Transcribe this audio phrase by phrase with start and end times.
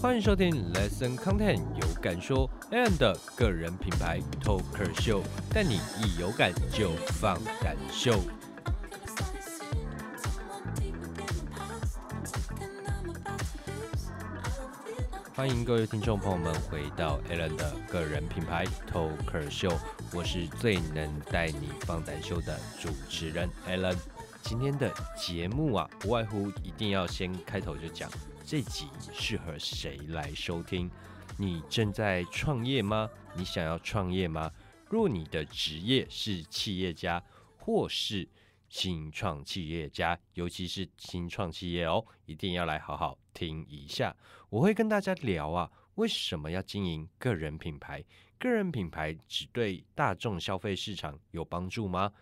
[0.00, 5.20] 欢迎收听 Lesson Content 有感说 Alan 的个人品牌 Talker Show，
[5.52, 8.18] 带你一有感就放胆秀。
[15.34, 19.76] 欢迎各位听众朋友们回到 Alan 的个人品牌 Talker Show，
[20.14, 23.98] 我是最能带你放胆秀的主持人 Alan。
[24.40, 28.10] 今天的节目啊，不外乎一定要先开头就讲
[28.50, 30.90] 这集适合谁来收听。
[31.38, 33.08] 你正在创业吗？
[33.36, 34.50] 你想要创业吗？
[34.88, 37.22] 若你的职业是企业家，
[37.56, 38.28] 或是
[38.68, 44.16] 新创企业家，尤其是新创企业哦，一定要来好好听一下。
[44.48, 48.04] 我会跟大家聊啊，为什么要经营个人品牌？
[48.36, 52.12] 个人品牌只对大众消费市场有帮助吗？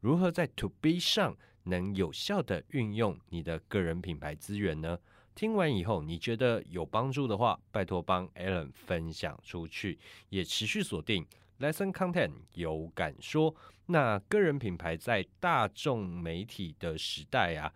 [0.00, 4.98] 如何在 To B 上能有效的运用你的个人品牌资源呢？
[5.34, 11.26] 听完以后，你觉得有帮助的话，拜托帮 Alan 分享出去，也持续锁定。
[11.58, 13.54] Lesson Content 有感说，
[13.86, 17.72] 那个人品牌在大众媒体的时代啊，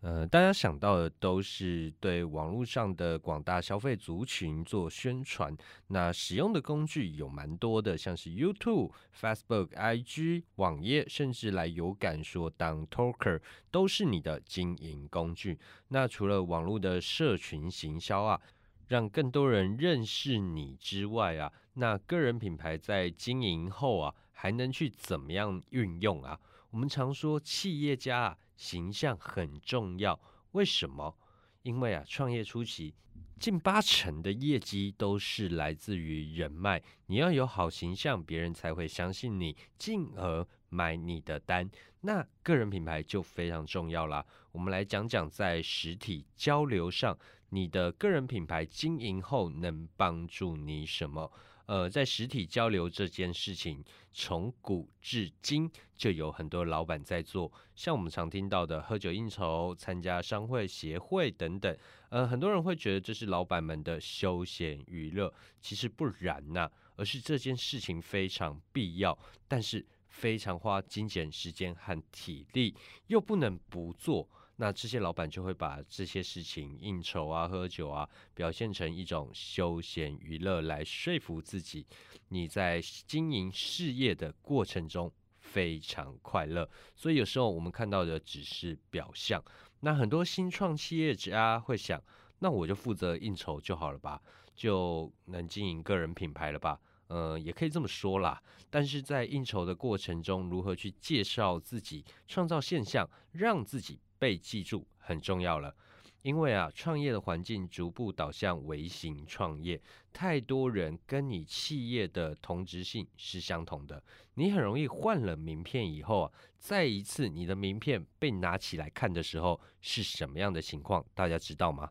[0.00, 5.56] 呃，大家想到的都是对网络上的广大消费族群做宣传。
[5.88, 15.58] 那使用的工具有蛮多的，像是 YouTube、Facebook、IG、网页，甚至来有感说当 Talker 都是你的经营工具。
[15.88, 18.40] 那除了网络的社群行销啊。
[18.88, 26.40] 让更多人认识你之外啊，那个人品牌在经营后啊，还能去怎么样运用啊？
[26.70, 30.20] 我们常说企业家啊，形象很重要，
[30.52, 31.16] 为什么？
[31.62, 32.94] 因为啊，创业初期
[33.40, 41.68] 近八成的业绩都是来自于人脉，你要有好形象，别人才会相信你，进而买你的单。
[42.02, 44.24] 那个人品牌就非常重要啦。
[44.52, 47.16] 我们来讲讲在实体交流上。
[47.50, 51.32] 你的个人品牌经营后能帮助你什么？
[51.68, 61.76] 呃，在实体交流这件事情，从古至今就有很多老板在做，像我们常听到的喝酒应酬、参加商会协会等等。
[62.08, 65.30] 呃，很多人会觉得这是老板们的休闲娱乐，
[65.60, 72.74] 其实不然呐，而是这件事情非常必要，但是非常花金钱、时间和体力，
[73.08, 74.26] 又不能不做。
[74.60, 81.86] 那这些老板就会把这些事情应酬啊、喝酒啊，表现成一种休闲娱乐来说服自己，
[82.30, 86.68] 你在经营事业的过程中非常快乐。
[86.96, 89.40] 所以有时候我们看到的只是表象。
[89.78, 92.02] 那很多新创企业家会想，
[92.40, 94.20] 那我就负责应酬就好了吧，
[94.56, 96.80] 就能经营个人品牌了吧？
[97.06, 98.42] 呃，也可以这么说啦。
[98.68, 104.00] 但是在应酬的过程中，如何去介绍自己，创造现象，让自己。
[104.18, 105.74] 被记住很重要了，
[106.22, 109.80] 因为啊，创业的环境逐步导向微型创业，
[110.12, 114.02] 太多人跟你企业的同质性是相同的，
[114.34, 121.04] 你很容易换了名片以后啊，再一次你的名片被拿起来看的时候是什么样的情况？
[121.14, 121.90] 大家知道吗？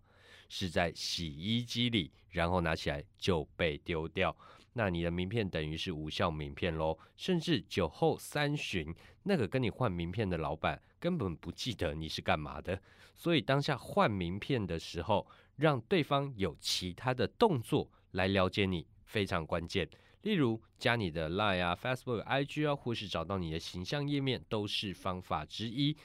[0.50, 4.36] 是在洗衣机里，然后拿起来就被丢掉。
[4.74, 8.94] 那你的名片等于是无效名片喽，甚至酒后三巡，
[9.24, 12.80] 那个跟你换名片的老板根本不记得你是干嘛的。
[13.16, 19.90] 所以当下换名片的时候，让对方有其他的动作来了解你非常关键。
[20.22, 25.98] 例如加你的 Line 啊、Facebook、IG 啊，或是找到你的形象页面，都是方法之一。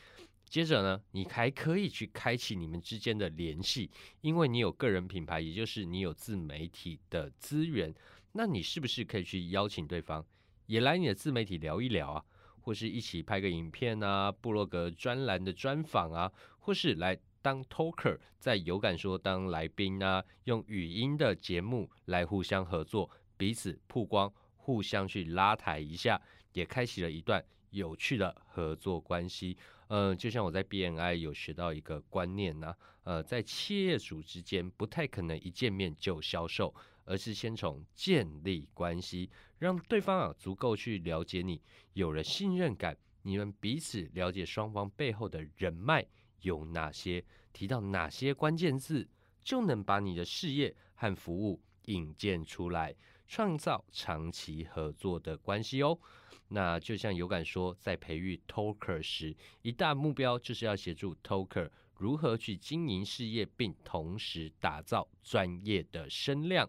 [0.52, 3.90] 接着呢，你还可以去开启你们之间的联系，
[4.20, 7.94] 因为你有个人品牌，也就是你有自媒体的资源。
[8.32, 10.22] 那你是不是可以去邀请对方
[10.66, 12.24] 也来你的自媒体聊一聊啊，
[12.60, 23.08] 或是一起拍个影片啊，部落格专栏的专访啊，或是来当 talker，在有感说当来宾啊，用语音的节目来互相合作，
[23.38, 26.20] 彼此曝光，互相去拉抬一下，
[26.52, 27.42] 也开启了一段
[27.72, 29.58] 有趣的合作关系。
[29.88, 36.74] 嗯，就像我在 BNI 有学到一个观念呢，呃，在企业主之间不太可能一见面就销售。
[37.04, 39.28] 而是先从建立关系，
[39.58, 41.60] 让对方啊足够去了解你，
[41.94, 46.06] 有了信任感，你们彼此了解双方背后的人脉
[46.42, 49.08] 有哪些，提到哪些关键字，
[49.42, 52.94] 就能把你的事业和服务引荐出来，
[53.26, 55.98] 创造长期合作的关系哦。
[56.54, 61.70] 那就像有感说，在培育 talker 时，一大目标就是要协助 talker。
[61.96, 66.68] 如何去经营事业，并同时打造专业的声量？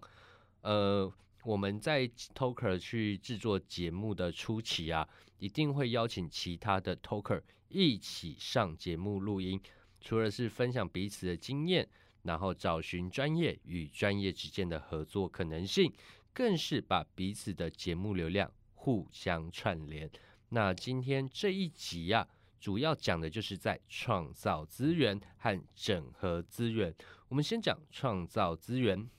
[0.62, 1.12] 呃，
[1.44, 5.10] 我们在 Talker 去制作节目的初期啊，
[5.40, 9.60] 一定会邀请其他的 Talker 一起上节目录音。
[10.00, 11.90] 除了是分享彼此的经验，
[12.22, 15.92] 然后找寻专业与专业之间的合作可能性，
[16.32, 18.52] 更是把彼此的节目流量
[18.84, 20.12] 互相串联。
[20.50, 22.28] 那今天这一集呀，
[22.60, 26.94] 主要讲的就是在创造资源和整合资源。
[27.30, 29.10] 我们先讲创造资源。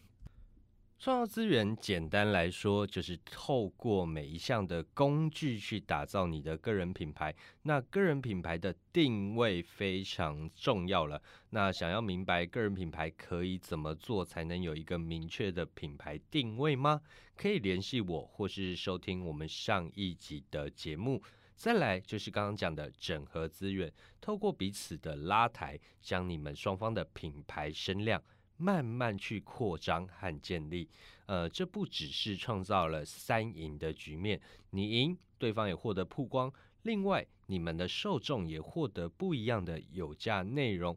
[1.05, 7.35] 创造资源，简单来说，就是透过每一项的工具去打造你的个人品牌。
[7.65, 11.21] 那个人品牌的定位非常重要了。
[11.51, 17.03] 那想要明白个人品牌可以怎么做，才能有一个明确的品牌定位吗？
[17.37, 21.23] 可以联系我，或是收听我们上一集的节目。
[21.55, 23.93] 再来就是刚刚讲的整合资源，
[24.23, 28.23] 透过彼此的拉抬，将你们双方的品牌声量。
[28.65, 30.89] 慢慢去扩张和建立，
[31.27, 34.41] 呃，这不只是创造了三赢的局面，
[34.71, 36.51] 你赢，对方也获得曝光，
[36.81, 40.97] 另外你们的受众也获得不一样的有价内容。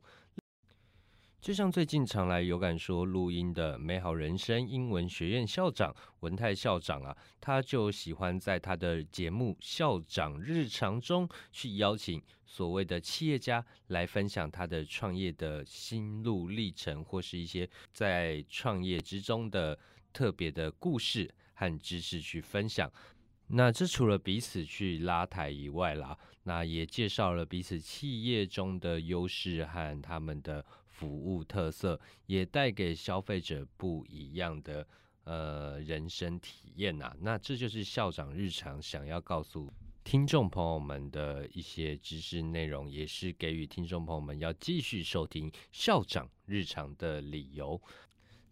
[1.39, 19.77] 就像最近常来有感说录音的美好人生英文学院校长文泰校长啊，他就喜欢在他的节目《校长日常》中去邀请所谓的企业家来分享他的创业的心路历程，或是一些在创业之中的
[20.11, 22.91] 特别的故事和知识去分享。
[23.49, 30.65] 那这除了彼此去拉抬以外啦，那也介绍了彼此企业中的优势和他们的。
[30.97, 34.87] 服务特色也带给消费者不一样的
[35.25, 39.71] 呃人生体验呐，那这就是校长日常想要告诉
[40.03, 47.79] 听众朋友们的一些知识内容，也是给予听众朋友们要继续收听校长日常的理由。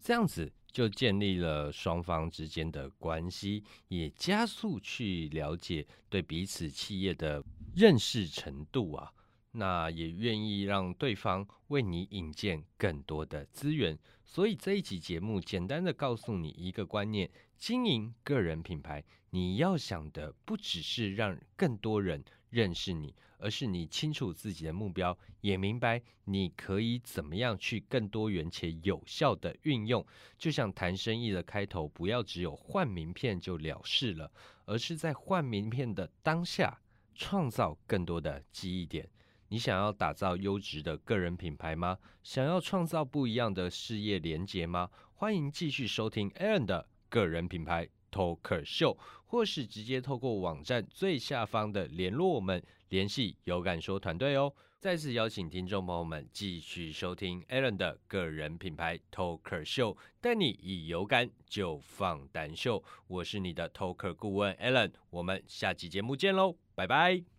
[0.00, 7.42] 这样子就建立了双方之间的关系，也加速去了解对彼此企业的
[7.74, 9.12] 认识程度啊。
[9.58, 30.06] 那也愿意让对方为你引荐更多的资源，所以这一集节目简单的告诉你一个观念：经营个人品牌，你要想的不只是让更多人认识你，而是你清楚自己的目标，也明白你可以怎么样去更多元且有效的运用。
[30.36, 34.30] 就像谈生意的开头，不要只有换名片就了事了，
[34.66, 36.78] 而是在换名片的当下，
[37.14, 39.08] 创造更多的记忆点。
[39.48, 41.98] 你想要打造优质的个人品牌吗？
[42.22, 44.90] 想要创造不一样的事业连结吗？
[45.14, 54.52] 欢迎继续收听 Alan 的个人品牌 Talker Show，或是直接透过网站最下方的联络我们，联系有感说团队哦。
[54.78, 62.84] 再次邀请听众朋友们继续收听 Alan 的个人品牌 Talker Show，带你以有感就放胆秀。
[63.06, 67.35] 我是你的 Talker 顾问 Aaron，我们下期节目见喽，拜拜。